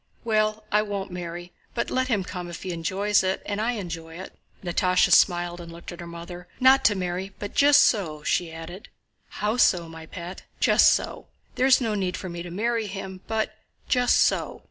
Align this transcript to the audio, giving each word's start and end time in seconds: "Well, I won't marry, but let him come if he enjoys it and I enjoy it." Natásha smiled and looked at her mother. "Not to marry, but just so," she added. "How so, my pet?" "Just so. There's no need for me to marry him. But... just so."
"Well, 0.23 0.63
I 0.71 0.81
won't 0.81 1.11
marry, 1.11 1.53
but 1.75 1.91
let 1.91 2.07
him 2.07 2.23
come 2.23 2.49
if 2.49 2.63
he 2.63 2.71
enjoys 2.71 3.21
it 3.21 3.43
and 3.45 3.61
I 3.61 3.73
enjoy 3.73 4.15
it." 4.17 4.33
Natásha 4.63 5.11
smiled 5.11 5.61
and 5.61 5.71
looked 5.71 5.91
at 5.91 5.99
her 5.99 6.07
mother. 6.07 6.47
"Not 6.59 6.83
to 6.85 6.95
marry, 6.95 7.33
but 7.37 7.53
just 7.53 7.83
so," 7.83 8.23
she 8.23 8.51
added. 8.51 8.89
"How 9.29 9.57
so, 9.57 9.87
my 9.87 10.07
pet?" 10.07 10.41
"Just 10.59 10.91
so. 10.91 11.27
There's 11.53 11.79
no 11.79 11.93
need 11.93 12.17
for 12.17 12.29
me 12.29 12.41
to 12.41 12.49
marry 12.49 12.87
him. 12.87 13.21
But... 13.27 13.53
just 13.87 14.15
so." 14.15 14.59